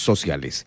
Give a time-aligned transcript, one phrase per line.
[0.00, 0.66] sociales.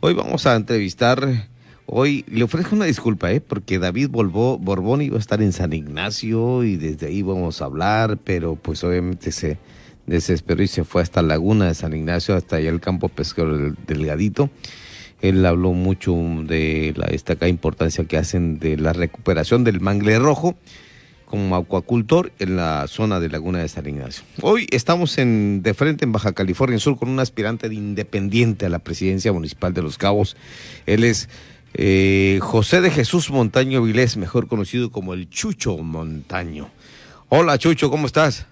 [0.00, 1.48] Hoy vamos a entrevistar,
[1.86, 3.40] hoy le ofrezco una disculpa, ¿eh?
[3.40, 8.18] porque David Borbón iba a estar en San Ignacio y desde ahí vamos a hablar,
[8.24, 9.58] pero pues obviamente se
[10.06, 13.76] desesperó y se fue hasta Laguna de San Ignacio, hasta allá el campo pesquero del
[13.86, 14.50] Delgadito.
[15.20, 20.56] Él habló mucho de la destacada importancia que hacen de la recuperación del mangle rojo
[21.32, 24.22] como acuacultor en la zona de Laguna de San Ignacio.
[24.42, 28.80] Hoy estamos de frente en Baja California Sur con un aspirante de independiente a la
[28.80, 30.36] presidencia municipal de Los Cabos.
[30.84, 31.30] Él es
[31.72, 36.68] eh, José de Jesús Montaño Vilés, mejor conocido como el Chucho Montaño.
[37.30, 38.44] Hola Chucho, ¿cómo estás?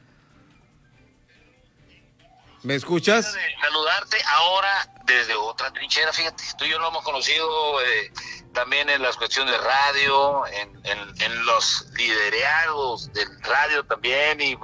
[2.63, 3.37] ¿Me escuchas?
[3.61, 8.13] Saludarte ahora desde otra trinchera, fíjate, tú y yo lo hemos conocido eh,
[8.53, 14.59] también en las cuestiones de radio, en, en, los liderados del radio también y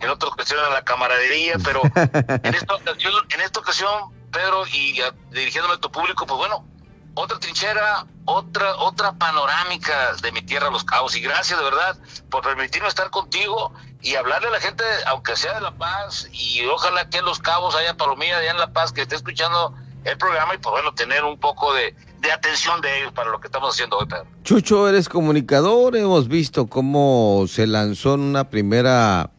[0.00, 5.00] en otras cuestiones de la camaradería, pero en esta ocasión, en esta ocasión Pedro, y
[5.30, 6.66] dirigiéndome a tu público, pues bueno,
[7.14, 11.16] otra trinchera, otra, otra panorámica de mi tierra, Los Cabos.
[11.16, 11.96] Y gracias de verdad
[12.30, 13.72] por permitirme estar contigo
[14.06, 17.40] y hablarle a la gente, aunque sea de La Paz, y ojalá que en Los
[17.40, 20.94] Cabos haya palomilla allá en La Paz que esté escuchando el programa y pues bueno,
[20.94, 24.26] tener un poco de, de atención de ellos para lo que estamos haciendo hoy, Pedro.
[24.44, 29.30] Chucho, eres comunicador, hemos visto cómo se lanzó en una primera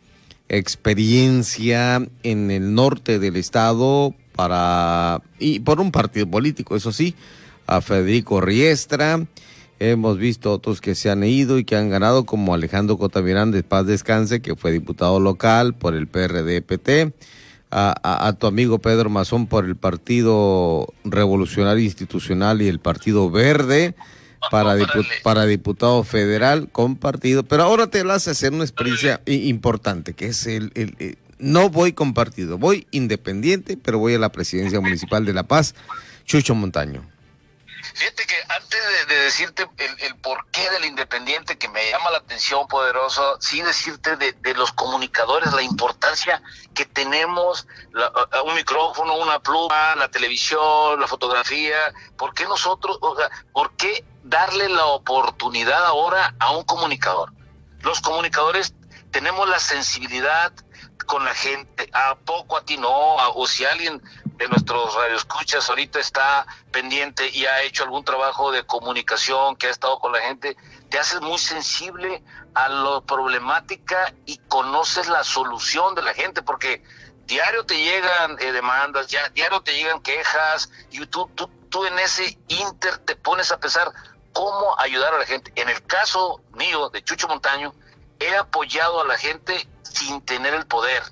[0.50, 7.16] experiencia en el norte del estado para, y por un partido político, eso sí,
[7.68, 9.22] a Federico Riestra.
[9.80, 13.64] Hemos visto otros que se han ido y que han ganado, como Alejandro Cotamirán de
[13.64, 17.14] Paz Descanse, que fue diputado local por el PRD-PT.
[17.70, 23.94] A, tu amigo Pedro Mazón por el Partido Revolucionario Institucional y el Partido Verde
[24.50, 24.78] para,
[25.22, 27.44] para diputado federal con partido.
[27.44, 31.94] Pero ahora te vas a hacer una experiencia importante, que es el, el, no voy
[31.94, 35.76] con partido, voy independiente, pero voy a la presidencia municipal de La Paz,
[36.26, 37.04] Chucho Montaño.
[37.94, 42.68] Fíjate que antes de, decirte el, el, porqué del independiente, que me llama la atención
[42.68, 46.42] poderoso, sí decirte de, los comunicadores, la importancia
[46.74, 47.68] que tenemos,
[48.46, 54.04] un micrófono, una pluma, la televisión, la fotografía, ¿por qué nosotros, o sea, por qué
[54.24, 57.32] darle la oportunidad ahora a un comunicador?
[57.82, 58.74] Los comunicadores
[59.12, 60.52] tenemos la sensibilidad
[61.08, 64.02] con la gente, a poco a ti no, o si alguien
[64.38, 69.72] de nuestros radioescuchas ahorita está pendiente y ha hecho algún trabajo de comunicación, que ha
[69.72, 70.56] estado con la gente,
[70.90, 72.22] te haces muy sensible
[72.54, 76.84] a la problemática y conoces la solución de la gente, porque
[77.26, 81.98] diario te llegan eh, demandas, ya, diario te llegan quejas, y tú, tú, tú en
[82.00, 83.92] ese inter te pones a pensar
[84.34, 85.52] cómo ayudar a la gente.
[85.56, 87.74] En el caso mío, de Chucho Montaño,
[88.20, 89.68] he apoyado a la gente
[89.98, 91.04] sin tener el poder.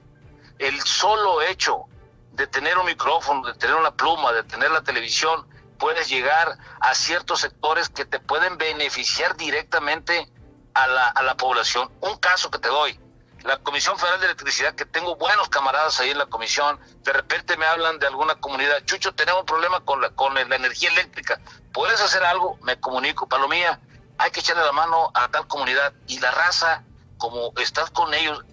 [0.60, 1.86] El solo hecho
[2.34, 5.48] de tener un micrófono, de tener una pluma, de tener la televisión,
[5.78, 10.30] puedes llegar a ciertos sectores que te pueden beneficiar directamente
[10.74, 11.92] a la, a la población.
[12.02, 13.00] Un caso que te doy,
[13.44, 17.58] la Comisión Federal de Electricidad, que tengo buenos camaradas ahí en la comisión, de repente
[17.58, 21.40] me hablan de alguna comunidad, Chucho, tenemos un problema con la, con la energía eléctrica,
[21.74, 22.58] ¿puedes hacer algo?
[22.64, 23.80] Me comunico, Palomía,
[24.18, 26.84] hay que echarle la mano a tal comunidad y la raza,
[27.18, 28.44] como estás con ellos,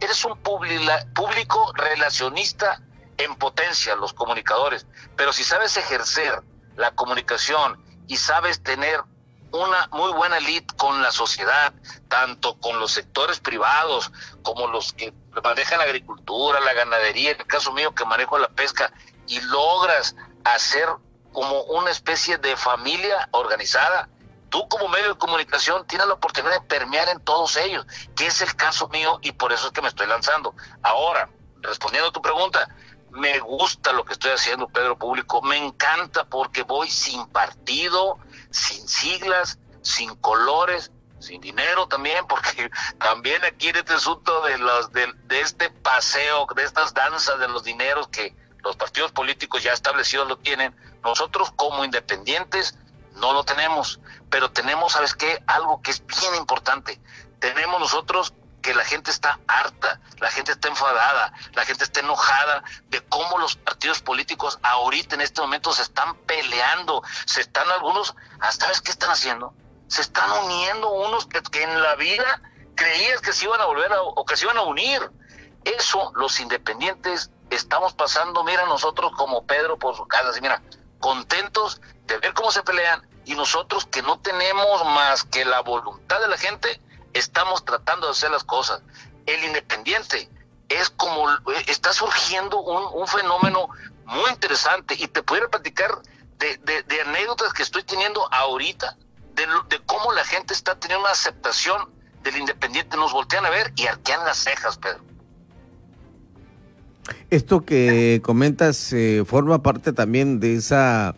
[0.00, 2.80] eres un público relacionista
[3.16, 4.86] en potencia los comunicadores,
[5.16, 6.42] pero si sabes ejercer
[6.76, 9.02] la comunicación y sabes tener
[9.50, 11.72] una muy buena lead con la sociedad,
[12.08, 17.46] tanto con los sectores privados como los que manejan la agricultura, la ganadería, en el
[17.46, 18.92] caso mío que manejo la pesca,
[19.26, 20.14] y logras
[20.44, 20.88] hacer
[21.32, 24.08] como una especie de familia organizada,
[24.48, 27.86] tú como medio de comunicación tienes la oportunidad de permear en todos ellos,
[28.16, 30.54] que es el caso mío y por eso es que me estoy lanzando.
[30.82, 31.28] Ahora,
[31.62, 32.68] respondiendo a tu pregunta,
[33.10, 38.18] me gusta lo que estoy haciendo, Pedro Público, me encanta porque voy sin partido,
[38.50, 44.92] sin siglas, sin colores, sin dinero también, porque también aquí en este asunto de los
[44.92, 50.28] de, este paseo, de estas danzas de los dineros que los partidos políticos ya establecidos
[50.28, 52.76] lo tienen, nosotros como independientes
[53.18, 54.00] no lo tenemos,
[54.30, 55.42] pero tenemos, ¿sabes qué?
[55.46, 57.00] Algo que es bien importante.
[57.38, 62.62] Tenemos nosotros que la gente está harta, la gente está enfadada, la gente está enojada
[62.88, 68.14] de cómo los partidos políticos ahorita en este momento se están peleando, se están algunos,
[68.50, 69.54] ¿sabes qué están haciendo?
[69.86, 72.42] Se están uniendo unos que, en la vida
[72.74, 75.10] creías que se iban a volver a, o que se iban a unir.
[75.64, 80.62] Eso los independientes estamos pasando, mira nosotros como Pedro por su casa, mira,
[80.98, 86.18] contentos de ver cómo se pelean y nosotros que no tenemos más que la voluntad
[86.18, 86.80] de la gente,
[87.12, 88.80] estamos tratando de hacer las cosas.
[89.26, 90.30] El independiente
[90.70, 91.26] es como
[91.66, 93.68] está surgiendo un, fenómeno
[94.06, 96.00] muy interesante y te pudiera platicar
[96.38, 98.96] de, anécdotas que estoy teniendo ahorita,
[99.34, 101.90] de, de, cómo la gente está teniendo una aceptación
[102.22, 102.96] del independiente.
[102.96, 105.04] Nos voltean a ver y arquean las cejas, Pedro.
[107.28, 111.14] Esto que comentas eh, forma parte también de esa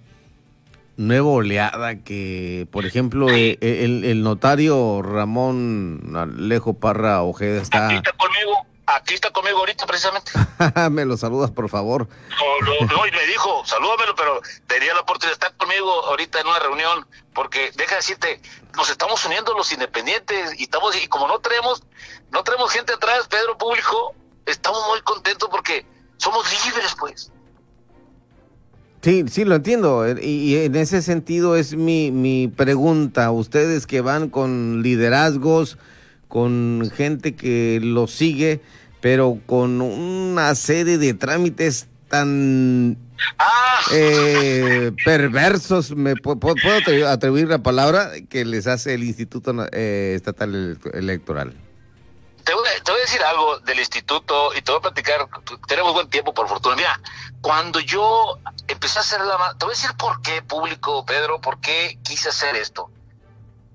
[1.00, 7.86] nueva oleada que, por ejemplo, eh, el, notario Ramón Alejo Parra Ojeda está...
[7.86, 10.30] Aquí está conmigo, aquí está conmigo ahorita precisamente.
[10.90, 12.06] me lo saludas, por favor.
[12.28, 16.46] No, no, y me dijo, salúdamelo, pero tenía la oportunidad de estar conmigo ahorita en
[16.46, 18.40] una reunión, porque deja de decirte,
[18.76, 21.82] nos estamos uniendo los independientes y estamos, y como no tenemos,
[22.30, 24.14] no tenemos gente atrás, Pedro Público,
[24.44, 25.86] estamos muy contentos porque
[26.18, 27.32] somos libres, pues.
[29.02, 30.06] Sí, sí, lo entiendo.
[30.20, 33.30] Y, en ese sentido es mi, mi pregunta.
[33.30, 35.78] Ustedes que van con liderazgos,
[36.28, 38.60] con gente que los sigue,
[39.00, 42.98] pero con una serie de trámites tan
[43.38, 43.80] ah.
[43.94, 46.54] eh, perversos, ¿me puedo
[47.08, 51.54] atribuir la palabra que les hace el Instituto eh, Estatal Electoral?
[52.50, 55.28] Te voy, a decir algo del instituto y te voy a platicar,
[55.68, 56.74] tenemos buen tiempo por fortuna.
[56.74, 57.00] Mira,
[57.40, 59.54] cuando yo empecé a hacer la...
[59.58, 62.90] Te voy a decir por qué, público, Pedro, por qué quise hacer esto.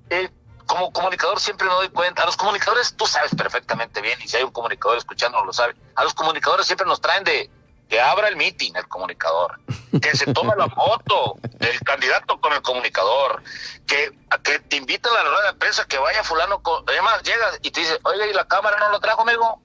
[0.10, 0.30] Eh,
[0.66, 4.38] como comunicador siempre me doy cuenta, a los comunicadores tú sabes perfectamente bien, y si
[4.38, 7.50] hay un comunicador escuchando lo sabe, a los comunicadores siempre nos traen de
[7.90, 9.60] que abra el meeting el comunicador,
[10.02, 13.44] que se tome la foto del candidato con el comunicador,
[13.86, 17.48] que, que te invita a la rueda de prensa, que vaya fulano, con, además llega
[17.62, 19.62] y te dice, oye, ¿y la cámara no lo trajo, amigo?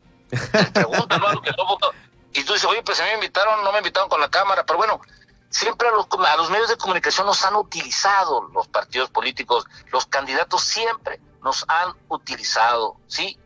[2.32, 4.76] Y tú dices, oye, pues se me invitaron, no me invitaron con la cámara, pero
[4.78, 5.00] bueno,
[5.48, 10.06] siempre a los, a los medios de comunicación nos han utilizado los partidos políticos, los
[10.06, 13.38] candidatos siempre nos han utilizado, ¿sí?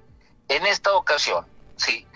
[0.48, 2.06] En esta ocasión, ¿sí?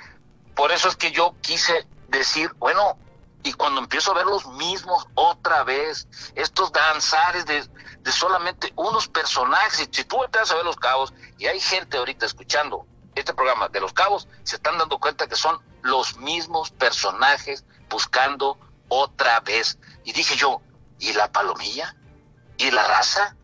[0.54, 2.98] Por eso es que yo quise decir, bueno,
[3.42, 7.62] y cuando empiezo a ver los mismos otra vez, estos danzares de,
[8.00, 12.26] de solamente unos personajes, si tú vas a ver los cabos, y hay gente ahorita
[12.26, 17.64] escuchando este programa de los cabos, se están dando cuenta que son los mismos personajes
[17.88, 18.58] buscando
[18.88, 19.78] otra vez.
[20.04, 20.60] Y dije yo,
[20.98, 21.94] ¿y la palomilla?
[22.56, 23.36] ¿Y la raza?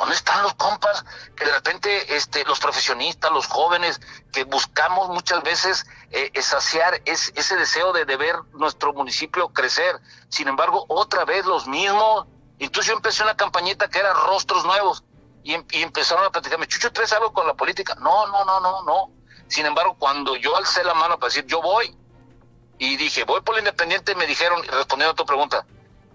[0.00, 1.04] ¿Dónde están los compas?
[1.36, 4.00] Que de repente este, los profesionistas, los jóvenes,
[4.32, 10.00] que buscamos muchas veces eh, saciar ese deseo de, ver nuestro municipio crecer.
[10.30, 12.26] Sin embargo, otra vez los mismos.
[12.58, 15.04] Entonces yo empecé una campañita que era rostros nuevos
[15.42, 17.94] y, em, empezaron a platicarme, Chucho, ¿traes algo con la política?
[17.96, 19.10] No, no, no, no, no.
[19.48, 21.94] Sin embargo, cuando yo alcé la mano para decir, yo voy,
[22.78, 25.66] y dije, voy por la independiente, me dijeron, respondiendo a tu pregunta,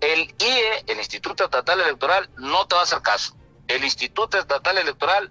[0.02, 3.36] el IE, el Instituto Estatal Electoral, no te va a hacer caso
[3.68, 5.30] el Instituto Estatal Electoral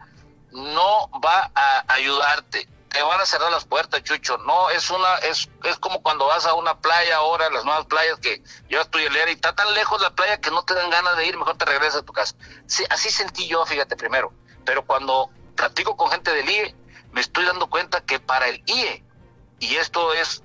[0.50, 2.68] no va a ayudarte.
[2.88, 4.38] Te van a cerrar las puertas, Chucho.
[4.38, 8.18] No, es una, es, es como cuando vas a una playa ahora, las nuevas playas
[8.20, 11.16] que llevas tu hielera y está tan lejos la playa que no te dan ganas
[11.16, 12.36] de ir, mejor te regresas a tu casa.
[12.66, 14.32] Sí, así sentí yo, fíjate, primero.
[14.64, 16.76] Pero cuando platico con gente del IE,
[17.10, 19.04] me estoy dando cuenta que para el IE,
[19.58, 20.42] y esto es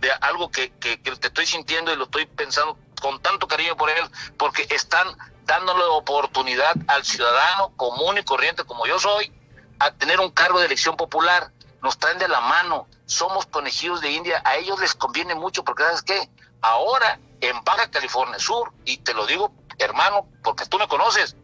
[0.00, 3.76] de algo que, que, que te estoy sintiendo y lo estoy pensando con tanto cariño
[3.76, 4.04] por él,
[4.38, 9.32] porque están dándole oportunidad al ciudadano común y corriente como yo soy
[9.78, 11.52] a tener un cargo de elección popular.
[11.82, 15.82] Nos traen de la mano, somos conejillos de India, a ellos les conviene mucho porque
[15.82, 16.30] sabes qué,
[16.62, 21.36] ahora en Baja California Sur, y te lo digo hermano, porque tú me conoces,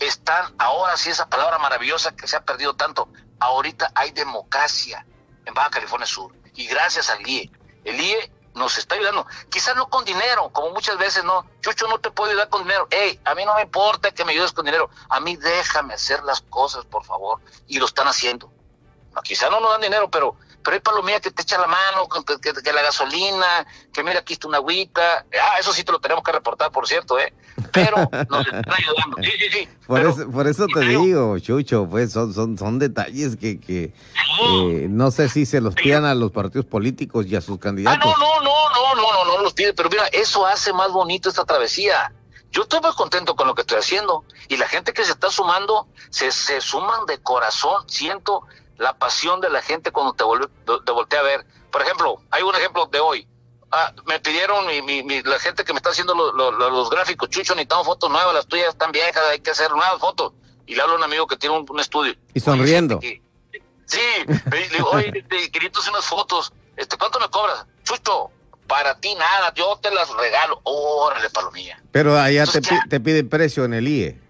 [0.00, 3.08] están ahora sí esa palabra maravillosa que se ha perdido tanto,
[3.38, 5.06] ahorita hay democracia
[5.44, 7.50] en Baja California Sur, y gracias al IE.
[7.84, 9.26] El IE nos está ayudando.
[9.50, 11.46] Quizás no con dinero, como muchas veces no.
[11.60, 12.86] Chucho, no te puedo ayudar con dinero.
[12.90, 14.90] Hey, a mí no me importa que me ayudes con dinero.
[15.08, 17.40] A mí déjame hacer las cosas, por favor.
[17.66, 18.52] Y lo están haciendo.
[19.14, 22.08] No, quizás no nos dan dinero, pero pero hay palomía que te echa la mano,
[22.40, 25.26] que, la gasolina, que mira, aquí está una agüita.
[25.32, 27.32] Ah, eso sí te lo tenemos que reportar, por cierto, ¿eh?
[27.72, 27.96] Pero
[28.28, 29.16] nos están ayudando.
[29.22, 29.68] Sí, sí, sí.
[29.86, 33.92] Por, eso, te digo, Chucho, pues son, son, son detalles que, que
[34.42, 38.00] eh, no sé si se los pidan a los partidos políticos y a sus candidatos.
[38.02, 40.90] Ah, no, no, no, no, no, no, no los pide, pero mira, eso hace más
[40.90, 42.12] bonito esta travesía.
[42.52, 45.30] Yo estoy muy contento con lo que estoy haciendo y la gente que se está
[45.30, 47.82] sumando, se, se suman de corazón.
[47.88, 48.42] Siento
[48.82, 50.48] la pasión de la gente cuando te, vuelve,
[50.84, 51.46] te voltea a ver.
[51.70, 53.28] Por ejemplo, hay un ejemplo de hoy.
[53.70, 57.86] Ah, me pidieron mi, mi, la gente que me está haciendo los gráficos, Chucho, necesitamos
[57.86, 60.32] fotos nuevas, las tuyas están viejas, hay que hacer nuevas fotos.
[60.66, 62.14] Y le hablo a un amigo que tiene un, estudio.
[62.34, 63.00] Y sonriendo.
[63.00, 64.00] sí,
[64.50, 65.12] le digo, oye,
[65.52, 66.52] quería hacer unas fotos.
[66.76, 67.64] Este, ¿Cuánto me cobras?
[67.84, 68.30] Chucho,
[68.66, 70.60] para ti nada, yo te las regalo.
[70.64, 71.80] Órale, palomilla.
[71.92, 74.20] Pero allá te, te piden precio en el IE.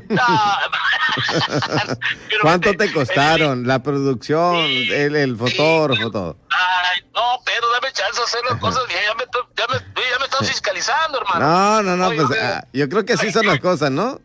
[2.42, 3.66] ¿Cuánto te costaron?
[3.66, 6.36] La producción, el, el fotógrafo, todo.
[6.50, 9.00] Ay, no, pero dame chance de hacer las cosas bien.
[9.06, 9.24] Ya me,
[9.56, 9.74] ya me,
[10.10, 11.46] ya me estás fiscalizando, hermano.
[11.46, 14.20] No, no, no, pues ah, yo creo que así son las cosas, ¿no?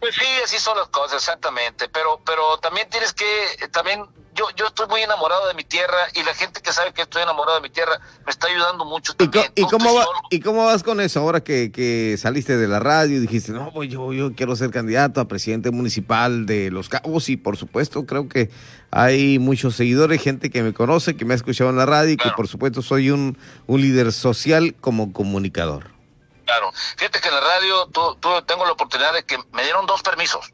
[0.00, 1.88] Pues sí, así son las cosas, exactamente.
[1.88, 6.22] Pero, pero también tienes que, también yo, yo estoy muy enamorado de mi tierra y
[6.22, 9.46] la gente que sabe que estoy enamorado de mi tierra me está ayudando mucho también.
[9.54, 13.20] ¿Y, cómo, ¿y cómo vas con eso ahora que, que, saliste de la radio y
[13.20, 17.28] dijiste, no, pues yo, yo quiero ser candidato a presidente municipal de Los Cabos?
[17.28, 18.50] Y por supuesto, creo que
[18.90, 22.16] hay muchos seguidores, gente que me conoce, que me ha escuchado en la radio y
[22.16, 25.99] que por supuesto soy un, un líder social como comunicador.
[26.96, 30.52] Fíjate que en la radio tú, tengo la oportunidad de que me dieron dos permisos.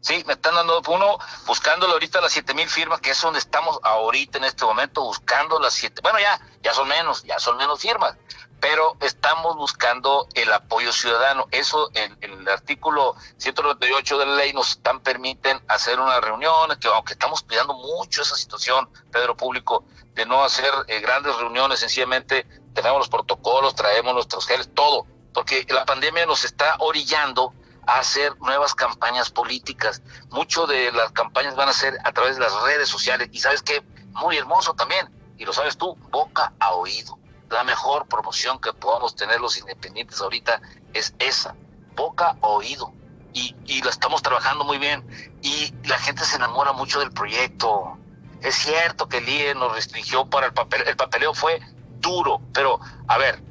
[0.00, 3.80] Sí, me están dando uno buscándole ahorita las siete mil firmas, que es donde estamos
[3.82, 6.00] ahorita en este momento buscando las siete.
[6.02, 8.14] Bueno, ya, ya son menos, ya son menos firmas,
[8.60, 11.46] pero estamos buscando el apoyo ciudadano.
[11.50, 16.88] Eso en, el artículo 198 de la ley nos están permiten hacer unas reuniones, que
[16.88, 19.84] aunque estamos cuidando mucho esa situación, Pedro Público,
[20.14, 22.46] de no hacer eh, grandes reuniones, sencillamente
[22.82, 27.52] tenemos los protocolos, traemos nuestros geles, todo, porque la pandemia nos está orillando
[27.86, 30.02] a hacer nuevas campañas políticas.
[30.30, 33.62] Mucho de las campañas van a ser a través de las redes sociales y sabes
[33.62, 33.82] qué,
[34.12, 35.08] muy hermoso también,
[35.38, 37.18] y lo sabes tú, boca a oído.
[37.50, 40.60] La mejor promoción que podamos tener los independientes ahorita
[40.92, 41.54] es esa,
[41.94, 42.92] boca a oído.
[43.32, 45.06] Y, y la estamos trabajando muy bien.
[45.42, 47.96] Y la gente se enamora mucho del proyecto.
[48.42, 51.60] Es cierto que el IE nos restringió para el papel, el papeleo fue
[52.00, 53.42] duro, pero a ver,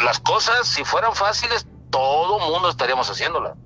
[0.00, 3.56] las cosas si fueran fáciles, todo mundo estaríamos haciéndolas.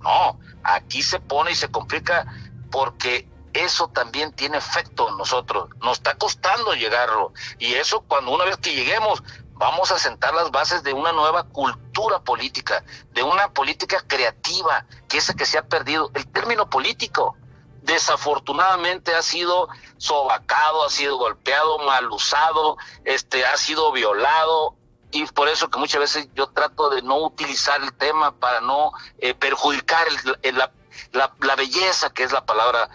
[0.00, 2.26] No, aquí se pone y se complica
[2.70, 5.70] porque eso también tiene efecto en nosotros.
[5.82, 7.32] Nos está costando llegarlo.
[7.58, 9.22] Y eso cuando una vez que lleguemos,
[9.54, 15.18] vamos a sentar las bases de una nueva cultura política, de una política creativa, que
[15.18, 16.10] esa que se ha perdido.
[16.14, 17.36] El término político
[17.84, 24.74] desafortunadamente ha sido sobacado, ha sido golpeado, mal usado, este, ha sido violado,
[25.10, 28.92] y por eso que muchas veces yo trato de no utilizar el tema para no
[29.18, 30.06] eh, perjudicar
[30.42, 30.72] la,
[31.12, 32.88] la, belleza que es la palabra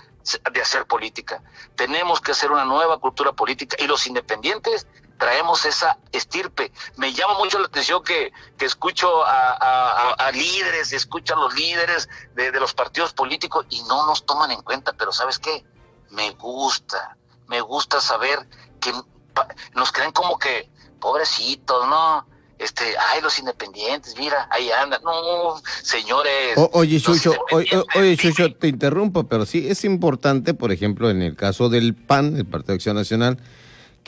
[0.52, 1.42] de hacer política.
[1.76, 4.86] Tenemos que hacer una nueva cultura política y los independientes
[5.20, 6.72] traemos esa estirpe.
[6.96, 12.10] Me llama mucho la atención que, que escucho a, a, líderes, escucho a los líderes
[12.36, 15.64] de, de, los partidos políticos y no nos toman en cuenta, pero ¿sabes qué?
[16.10, 18.48] Me gusta, me gusta saber
[18.80, 18.92] que
[19.76, 22.26] nos creen como que pobrecitos, ¿no?
[22.58, 22.84] Este,
[23.14, 25.02] ay, los independientes, mira, ahí andan.
[25.04, 26.58] No, señores.
[26.74, 31.70] oye, Chucho, oye, Chucho, te interrumpo, pero sí es importante, por ejemplo, en el caso
[31.70, 33.38] del PAN, el Partido de Acción Nacional,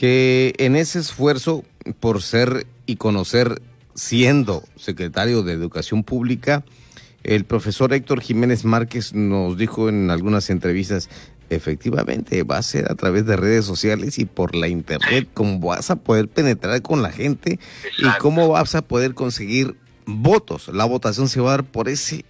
[0.02, 1.64] que en ese esfuerzo
[2.00, 3.62] por ser y conocer,
[3.94, 6.66] siendo secretario de Educación Pública,
[7.22, 11.08] el profesor Héctor Jiménez Márquez nos dijo en algunas entrevistas,
[11.52, 15.92] efectivamente, va a ser a través de redes sociales y por la internet cómo vas
[15.92, 17.60] a poder penetrar con la gente
[18.00, 19.76] y cómo vas a poder conseguir
[20.08, 20.70] votos.
[20.70, 22.26] La votación se va a dar por ese,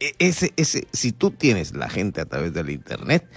[0.00, 3.28] e, ese, ese, si tú tienes la gente a través del internet,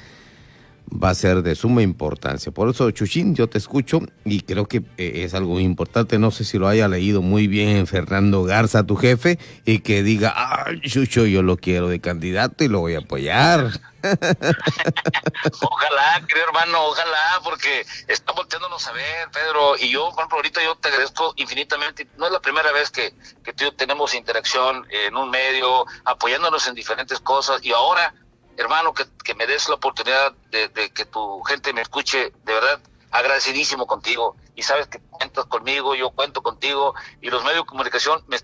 [0.91, 2.51] va a ser de suma importancia.
[2.51, 6.19] Por eso, Chuchín, yo te escucho y creo que eh, es algo importante.
[6.19, 10.33] No sé si lo haya leído muy bien Fernando Garza, tu jefe, y que diga,
[10.35, 13.71] ay, Chucho, yo lo quiero de candidato y lo voy a apoyar.
[15.61, 20.63] ojalá, querido hermano, ojalá, porque está volteándonos a ver, Pedro, y yo, por ejemplo, ahorita
[20.63, 22.07] yo te agradezco infinitamente.
[22.17, 26.75] No es la primera vez que, que tú tenemos interacción en un medio, apoyándonos en
[26.75, 28.13] diferentes cosas, y ahora
[28.57, 32.79] hermano, que, que me des la oportunidad de, que tu gente me escuche, de verdad,
[33.11, 34.35] agradecidísimo contigo.
[34.55, 38.37] Y sabes que cuentas conmigo, yo cuento contigo, y los medios de comunicación, me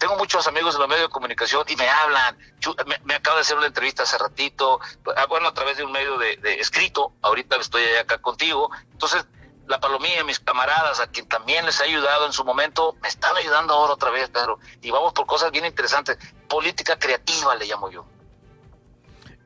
[0.00, 2.38] tengo muchos amigos de los medios de comunicación y me hablan.
[2.86, 4.80] Me, me acabo de hacer una entrevista hace ratito,
[5.14, 8.70] ah, bueno, a través de un medio de, escrito, ahorita estoy acá contigo.
[8.92, 9.26] Entonces,
[9.66, 13.36] la palomía, mis camaradas, a quien también les ha ayudado en su momento, me están
[13.36, 14.58] ayudando ahora otra vez, Pedro.
[14.80, 16.16] Y vamos por cosas bien interesantes.
[16.48, 18.06] Política creativa le llamo yo.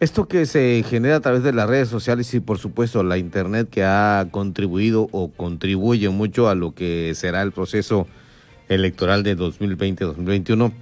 [0.04, 3.70] Esto que se genera a través de las redes sociales y por supuesto la Internet
[3.70, 8.06] que ha contribuido o contribuye mucho a lo que será el proceso
[8.68, 10.74] electoral de 2020-2021,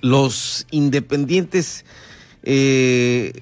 [0.00, 1.84] los independientes
[2.42, 3.34] eh,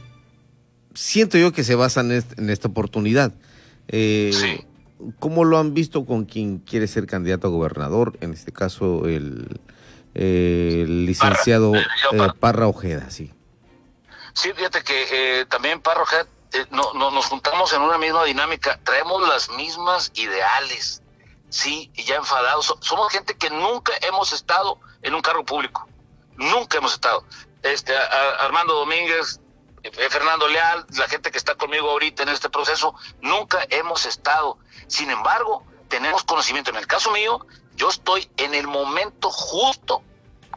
[0.92, 3.32] siento yo que se basan en, esta oportunidad.
[3.86, 4.32] Eh,
[5.20, 8.18] ¿Cómo lo han visto con quien quiere ser candidato a gobernador?
[8.20, 9.46] En este caso, el,
[11.06, 11.82] licenciado eh,
[12.40, 13.30] Parra Ojeda, sí.
[14.34, 19.26] Sí, fíjate que eh, también Parroja, eh, no, nos juntamos en una misma dinámica, traemos
[19.28, 21.02] las mismas ideales,
[21.48, 22.74] sí, y ya enfadados.
[22.80, 25.88] Somos gente que nunca hemos estado en un cargo público,
[26.36, 27.24] nunca hemos estado.
[27.62, 29.40] este, Armando Domínguez,
[29.84, 34.58] eh, Fernando Leal, la gente que está conmigo ahorita en este proceso, nunca hemos estado.
[34.88, 36.70] Sin embargo, tenemos conocimiento.
[36.70, 40.02] En el caso mío, yo estoy en el momento justo,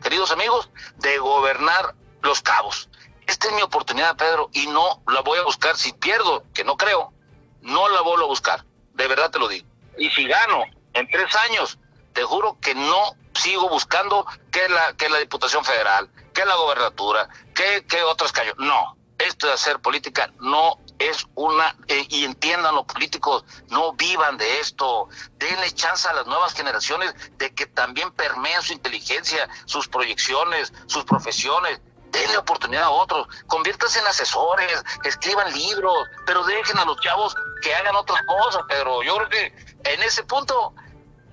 [0.02, 2.90] queridos amigos, de gobernar los cabos.
[3.28, 5.78] Esta es mi oportunidad, Pedro, y no la voy a buscar.
[5.78, 7.14] Si pierdo, que no creo,
[7.62, 8.66] no la vuelvo a buscar.
[8.94, 9.68] De verdad te lo digo.
[9.98, 11.78] Y si gano en tres años,
[12.14, 17.30] te juro que no sigo buscando que la, que la Diputación Federal, que la gobernatura,
[17.54, 18.56] que, que otros callos.
[18.58, 24.38] No, esto de hacer política no es una, eh, y entiendan los políticos, no vivan
[24.38, 29.88] de esto, denle chance a las nuevas generaciones de que también permeen su inteligencia, sus
[29.88, 31.82] proyecciones, sus profesiones,
[32.20, 37.74] denle oportunidad a otros, conviértanse en asesores, escriban libros, pero dejen a los chavos que
[37.76, 40.74] hagan otras cosas, pero yo creo que en ese punto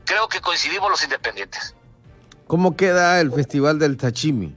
[0.05, 1.75] creo que coincidimos los independientes.
[2.47, 4.55] ¿Cómo queda el Festival del Tachimi?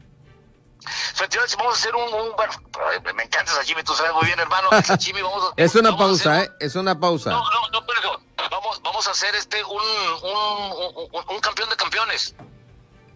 [1.16, 4.70] Festival, vamos a hacer un, un me encanta el sashimi, tú sabes muy bien, hermano.
[4.72, 6.52] El sashimi, vamos a, es una pausa, ¿eh?
[6.60, 7.32] Es una pausa.
[7.32, 11.76] No, no, no, pero vamos, vamos a hacer este un, un, un, un campeón de
[11.76, 12.36] campeones.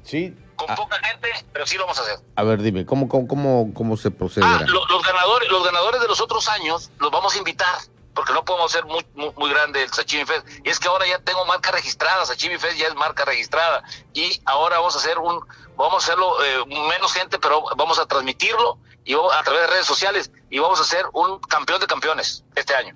[0.04, 0.36] Sí.
[0.62, 0.76] Con ah.
[0.76, 2.20] poca gente, pero sí lo vamos a hacer.
[2.36, 4.46] A ver, dime, ¿cómo, cómo, cómo, cómo se procede?
[4.46, 7.76] Ah, los, ganadores, los ganadores de los otros años los vamos a invitar
[8.14, 10.46] porque no podemos ser muy, muy, grande el Sashimi Fest.
[10.64, 13.84] Y es que ahora ya tengo marca registrada, Sashimi Fest ya es marca registrada.
[14.14, 15.44] Y ahora vamos a hacer un,
[15.78, 19.88] vamos a hacerlo eh, menos gente, pero vamos a transmitirlo y a través de redes
[19.88, 22.96] sociales y vamos a hacer un campeón de campeones este año.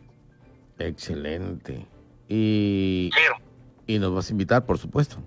[0.78, 1.88] Excelente.
[2.28, 3.10] Y,
[3.88, 5.18] y nos vas a invitar, por supuesto.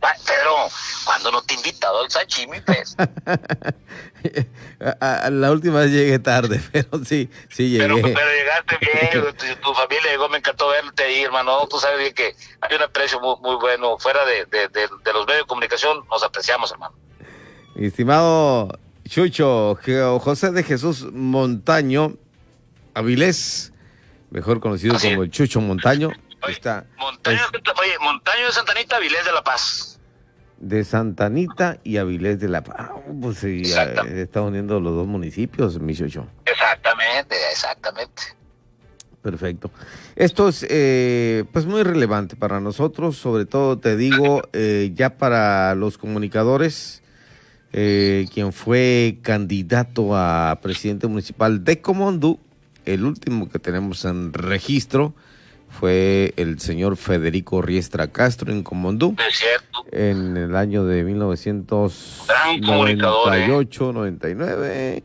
[0.00, 0.68] Pero
[1.04, 2.96] cuando no te he invitado al sashimi, pues.
[5.30, 7.84] la última vez llegué tarde, pero sí, sí llegué.
[7.84, 11.66] Pero, pero llegaste bien, tu, familia llegó, me encantó verte ahí, hermano.
[11.68, 13.98] Tú sabes bien que hay un aprecio muy, muy bueno.
[13.98, 16.94] Fuera de, de, de, los medios de comunicación, nos apreciamos, hermano.
[17.76, 19.78] estimado Chucho,
[20.20, 22.14] José de Jesús Montaño,
[22.94, 23.72] Avilés,
[24.30, 26.10] mejor conocido como el Chucho Montaño
[26.48, 27.40] está, Montaño,
[27.80, 30.00] oye, Montaño de Santanita, Avilés de la Paz.
[30.58, 32.76] De Santanita y Avilés de la Paz.
[32.78, 36.26] Ah, pues sí, está uniendo los dos municipios, mi chocho.
[36.44, 38.22] Exactamente, exactamente.
[39.22, 39.70] Perfecto.
[40.16, 45.74] Esto es eh, pues muy relevante para nosotros, sobre todo te digo, eh, ya para
[45.74, 47.02] los comunicadores,
[47.72, 52.38] eh, quien fue candidato a presidente municipal de Comondú,
[52.86, 55.14] el último que tenemos en registro,
[55.70, 59.16] fue el señor Federico Riestra Castro en Comondú.
[59.92, 64.68] En el año de 1998, 99.
[64.72, 65.02] Eh,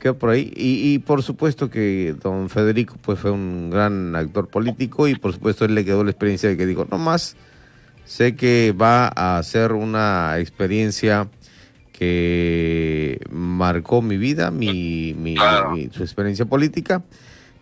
[0.00, 0.52] que por ahí.
[0.54, 5.32] Y, y, por supuesto que don Federico pues fue un gran actor político y por
[5.32, 7.36] supuesto él le quedó la experiencia de que dijo, no más,
[8.04, 11.28] sé que va a ser una experiencia
[11.92, 15.36] que marcó mi vida, mi, mi
[15.92, 17.02] su experiencia política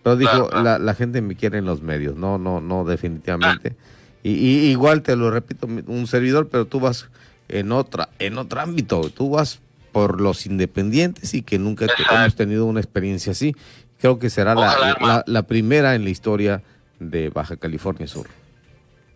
[0.05, 3.75] pero dijo, La, la, gente me quiere en los medios, no, no, no, definitivamente.
[4.23, 7.09] Y, igual te lo repito, un servidor, pero tú vas
[7.49, 9.61] en otra, en otro ámbito, tú vas
[9.93, 13.57] por los independientes y que nunca hemos tenido una experiencia así.
[13.99, 16.63] Creo que será la, la, primera en la historia
[17.01, 18.29] de Baja California Sur.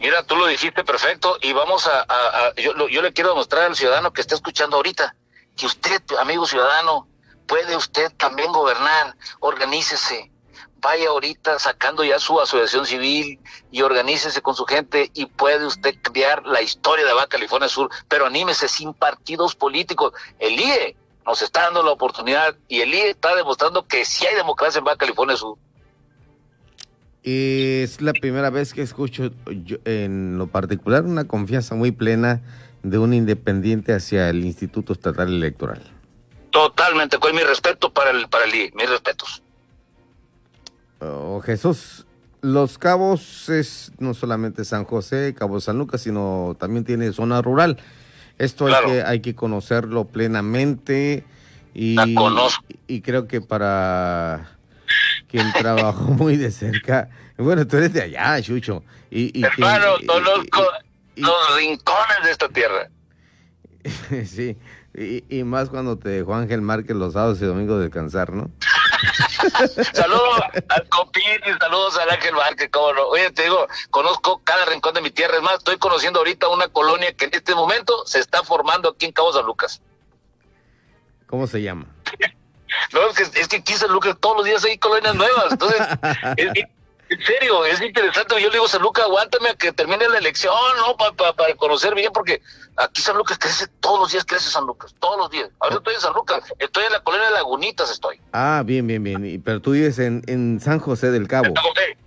[0.00, 2.06] Mira, tú lo dijiste perfecto y vamos a,
[2.56, 5.14] yo, yo le quiero demostrar al ciudadano que está escuchando ahorita
[5.54, 7.08] que usted, amigo ciudadano,
[7.46, 10.30] puede usted también gobernar, organícese,
[10.80, 13.38] vaya ahorita sacando ya su asociación civil
[13.70, 17.90] y organícese con su gente y puede usted cambiar la historia de Baja California Sur,
[18.08, 20.12] pero anímese sin partidos políticos.
[20.38, 24.36] El IE nos está dando la oportunidad y el IE está demostrando que sí hay
[24.36, 25.58] democracia en Baja California Sur.
[27.24, 29.30] Es la primera vez que escucho
[29.84, 32.40] en lo particular una confianza muy plena
[32.82, 35.82] de un independiente hacia el Instituto Estatal Electoral.
[36.50, 39.42] Totalmente, con mi respeto para el, para el IE, mis respetos.
[41.00, 42.06] Oh, Jesús,
[42.40, 47.78] Los Cabos es no solamente San José, Cabo San Lucas, sino también tiene zona rural.
[48.38, 51.24] Esto hay, que, hay que conocerlo plenamente
[51.74, 51.96] y,
[52.86, 54.58] y creo que para
[55.28, 58.82] quien trabajó muy de cerca, bueno, tú eres de allá, Chucho.
[59.10, 60.64] Y, Hermano, conozco
[61.16, 62.90] los rincones de esta tierra.
[64.26, 64.56] sí,
[64.94, 68.50] y, más cuando te dejó Ángel Márquez los sábados y domingos descansar, ¿no?
[69.92, 73.02] Saludos al Copín y saludos al Ángel Márquez, cómo no.
[73.08, 75.36] Oye, te digo, conozco cada rincón de mi tierra.
[75.36, 79.06] Es más, estoy conociendo ahorita una colonia que en este momento se está formando aquí
[79.06, 79.80] en Cabo San Lucas.
[81.26, 81.86] ¿Cómo se llama?
[82.92, 85.52] no, es que, es que aquí en San Lucas todos los días hay colonias nuevas.
[85.52, 85.80] Entonces,
[87.10, 88.34] En serio, es interesante.
[88.40, 90.96] Yo le digo, San Lucas, aguántame a que termine la elección, ¿no?
[90.96, 92.42] para conocer bien, porque
[92.76, 95.48] aquí San Lucas crece, todos los días crece San Lucas, todos los días.
[95.60, 98.20] Ahora estoy en San Lucas, estoy en la colonia de Lagunitas, estoy.
[98.32, 99.42] Ah, bien, bien, bien.
[99.42, 101.54] Pero tú vives en, en San José del Cabo.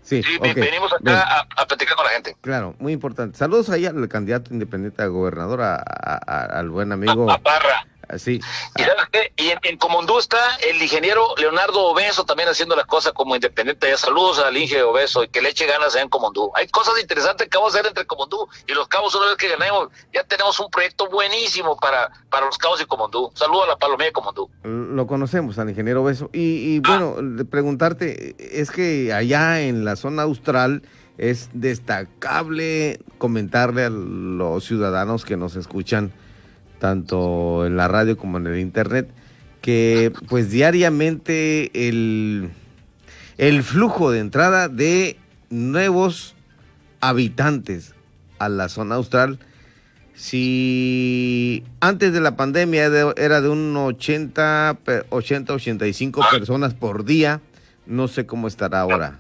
[0.02, 2.36] Sí, sí venimos acá a, platicar con la gente.
[2.42, 3.38] Claro, muy importante.
[3.38, 7.32] Saludos ahí al candidato independiente a gobernador, al buen amigo.
[7.32, 7.88] A, Parra.
[8.16, 9.34] ¿Y sabes qué?
[9.38, 13.90] Y en, Comondú está el ingeniero Leonardo Obeso también haciendo las cosas como independiente.
[13.90, 16.52] Ya saludos al Inge Obeso y que le eche ganas en Comondú.
[16.56, 19.50] Hay cosas interesantes que vamos a hacer entre Comondú y los cabos una vez que
[19.50, 19.90] ganemos.
[20.14, 23.32] Ya tenemos un proyecto buenísimo para, para los cabos y Comondú.
[23.34, 24.50] Saludos a la Palomía de Comondú.
[24.64, 26.30] Lo conocemos al ingeniero Obeso.
[26.34, 27.00] Y, y ah.
[27.14, 30.84] bueno, preguntarte, es que allá en la zona austral
[31.18, 36.12] es destacable comentarle a los ciudadanos que nos escuchan
[36.82, 39.08] tanto en la radio como en el internet,
[39.62, 42.50] que pues diariamente el,
[43.38, 45.16] el flujo de entrada de
[45.52, 46.34] nuevos
[47.00, 47.94] habitantes
[48.40, 49.38] a la zona austral,
[50.16, 54.80] si antes de la pandemia era de un 80,
[55.12, 57.42] 80 85 personas por día,
[57.86, 59.20] no sé cómo estará ahora.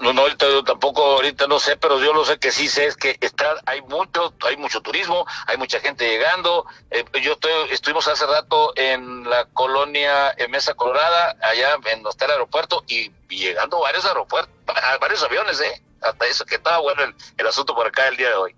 [0.00, 0.22] No, no,
[0.66, 3.80] tampoco, ahorita no sé, pero yo lo sé que sí sé es que está, hay
[3.82, 6.66] mucho, hay mucho turismo, hay mucha gente llegando.
[6.90, 12.10] Eh, yo estoy, estuvimos hace rato en la colonia en Mesa Colorada, allá en donde
[12.10, 14.52] está el aeropuerto, y, llegando varios aeropuertos,
[15.00, 15.82] varios aviones, eh.
[16.02, 17.02] Hasta eso que estaba bueno
[17.38, 18.54] el, asunto por acá el día de hoy.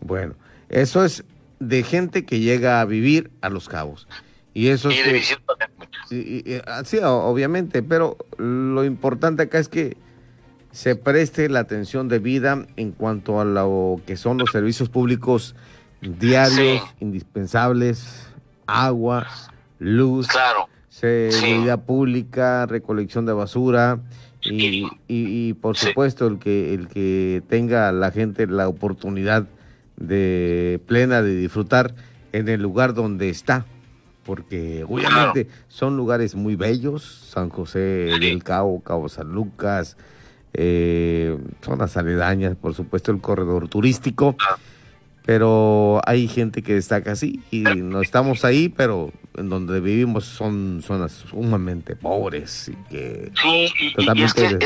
[0.00, 0.34] Bueno,
[0.68, 1.24] eso es
[1.58, 4.06] de gente que llega a vivir a Los Cabos.
[4.52, 5.22] Y eso y de
[6.10, 9.96] y, ah, sí, obviamente, pero lo importante acá es que
[10.76, 15.54] se preste la atención debida en cuanto a lo que son los servicios públicos
[16.02, 18.28] diarios, indispensables,
[18.66, 19.26] agua,
[19.78, 20.28] luz,
[20.90, 24.00] seguridad pública, recolección de basura
[24.42, 29.46] y, y, por supuesto el que el que tenga la gente la oportunidad
[29.96, 31.94] de plena de disfrutar
[32.32, 33.64] en el lugar donde está
[34.24, 37.78] porque obviamente son lugares muy bellos, San José
[38.20, 39.96] del Cabo, Cabo San Lucas,
[40.58, 44.36] eh, zonas aledañas, por supuesto, el corredor turístico,
[45.26, 50.82] pero hay gente que destaca así y no estamos ahí, pero en donde vivimos son
[50.82, 53.32] zonas sumamente pobres y que
[53.94, 54.58] totalmente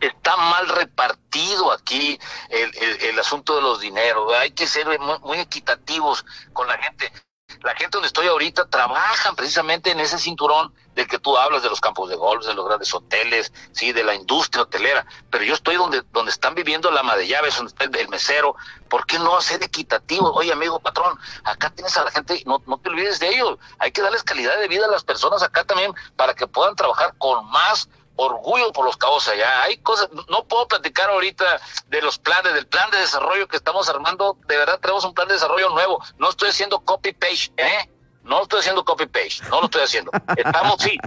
[0.00, 2.18] Está, mal repartido aquí
[2.50, 4.32] el, asunto de los dineros.
[4.34, 4.86] Hay que ser
[5.24, 7.10] muy equitativos con la gente
[7.62, 11.68] la gente donde estoy ahorita trabajan precisamente en ese cinturón del que tú hablas, de
[11.68, 15.54] los campos de golf, de los grandes hoteles, sí, de la industria hotelera, pero yo
[15.54, 18.56] estoy donde, donde están viviendo la ama de llaves, donde está el, mesero,
[18.88, 20.32] ¿por qué no hacer equitativo?
[20.32, 23.92] Oye, amigo patrón, acá tienes a la gente, no, no te olvides de ellos, hay
[23.92, 27.48] que darles calidad de vida a las personas acá también para que puedan trabajar con
[27.50, 29.62] más orgullo por los cabos allá.
[29.62, 33.88] Hay cosas, no puedo platicar ahorita de los planes, del plan de desarrollo que estamos
[33.88, 34.36] armando.
[34.46, 36.02] De verdad, tenemos un plan de desarrollo nuevo.
[36.18, 37.90] No estoy haciendo copy-paste, ¿eh?
[38.24, 40.10] No estoy haciendo copy-paste, no lo estoy haciendo.
[40.36, 40.98] Estamos, sí.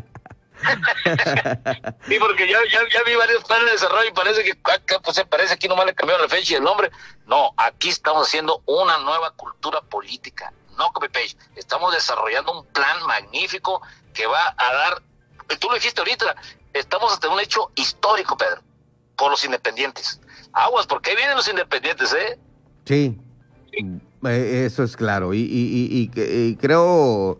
[2.07, 5.53] sí, porque ya, ya, vi varios planes de desarrollo y parece que acá, pues, parece
[5.53, 6.91] aquí nomás le cambiaron la fecha y el nombre.
[7.25, 11.37] No, aquí estamos haciendo una nueva cultura política, no copy-paste.
[11.57, 13.81] Estamos desarrollando un plan magnífico
[14.13, 15.01] que va a dar,
[15.59, 16.35] tú lo dijiste ahorita,
[16.73, 18.61] estamos ante un hecho histórico, Pedro,
[19.15, 20.19] por los independientes.
[20.53, 22.39] Aguas, porque ahí vienen los independientes, ¿eh?
[22.85, 23.17] Sí,
[24.23, 25.33] eh, eso es claro.
[25.33, 27.39] Y, y, creo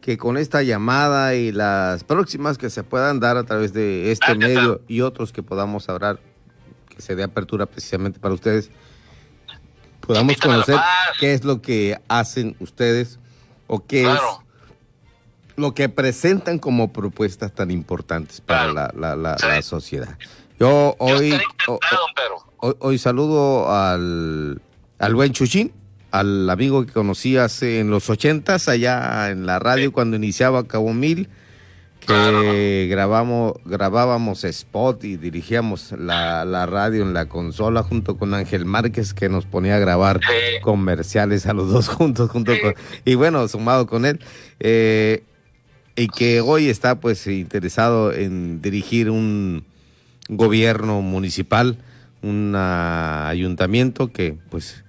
[0.00, 4.34] que con esta llamada y las próximas que se puedan dar a través de este
[4.34, 6.18] medio y otros que podamos hablar,
[6.88, 8.70] que se dé apertura precisamente para ustedes,
[10.00, 10.78] podamos conocer
[11.20, 13.18] qué es lo que hacen ustedes
[13.66, 14.20] o qué es
[15.58, 20.16] lo que presentan como propuestas tan importantes para la, la, la, sociedad.
[20.58, 21.34] Yo hoy,
[22.58, 24.62] hoy, saludo al,
[24.98, 25.72] al buen Chuchín,
[26.12, 30.94] al amigo que conocí hace en los ochentas allá en la radio cuando iniciaba Cabo
[30.94, 31.28] Mil,
[32.06, 38.64] que grabamos, grabábamos spot y dirigíamos la, la, radio en la consola junto con Ángel
[38.64, 40.20] Márquez que nos ponía a grabar
[40.62, 44.20] comerciales a los dos juntos, junto con, y bueno, sumado con él.
[44.60, 45.24] Eh,
[45.98, 49.66] y que hoy está pues interesado en dirigir un
[50.28, 51.76] gobierno municipal,
[52.22, 54.84] un ayuntamiento que pues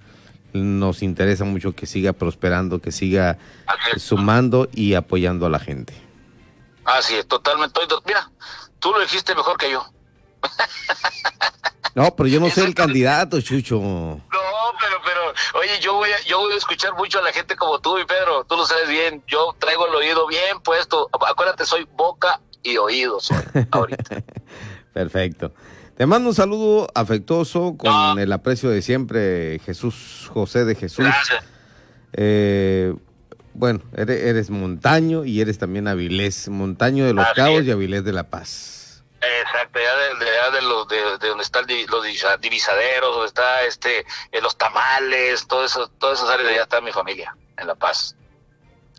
[0.53, 3.39] nos interesa mucho que siga prosperando, que siga
[3.97, 5.93] sumando y apoyando a la gente.
[6.85, 7.79] Así es, totalmente.
[8.05, 8.29] Mira,
[8.77, 9.83] tú lo dijiste mejor que yo.
[11.95, 13.79] No, pero yo no soy el candidato, Chucho.
[13.79, 14.21] No,
[14.79, 17.79] pero, pero, oye, yo voy, a, yo voy a escuchar mucho a la gente como
[17.79, 21.87] tú y Pedro, tú lo sabes bien, yo traigo el oído bien puesto, acuérdate, soy
[21.95, 23.37] boca y oídos soy
[23.71, 24.23] ahorita.
[24.93, 25.53] Perfecto.
[25.95, 31.05] Te mando un saludo afectuoso con el aprecio de siempre, Jesús, José de Jesús.
[31.05, 31.43] Gracias.
[32.13, 32.95] Eh,
[33.53, 38.05] bueno, eres, eres montaño y eres también Avilés, montaño de los Así Cabos y Avilés
[38.05, 38.78] de la Paz.
[39.21, 43.27] Exacto, ya de, de, ya de los de, de donde están los divisa- divisaderos, donde
[43.27, 43.99] está este
[44.31, 48.15] eh, los tamales, todo eso, todas esas áreas allá está mi familia, en La Paz.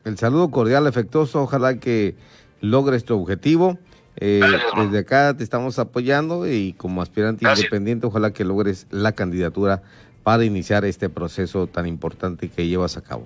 [0.04, 2.14] El saludo cordial, afectuoso, ojalá que
[2.61, 3.78] logres tu objetivo.
[4.16, 7.61] Eh, Gracias, desde acá te estamos apoyando y como aspirante Gracias.
[7.66, 9.83] independiente, ojalá que logres la candidatura
[10.22, 13.24] para iniciar este proceso tan importante que llevas a cabo.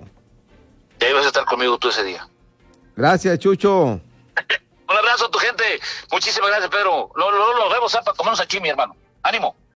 [1.01, 2.25] Y ahí vas a estar conmigo tú ese día.
[2.95, 3.99] Gracias, Chucho.
[4.87, 5.79] Un abrazo a tu gente.
[6.11, 7.11] Muchísimas gracias, Pedro.
[7.15, 8.95] Luego luego nos vemos para comernos aquí, mi hermano.
[9.23, 9.55] Ánimo.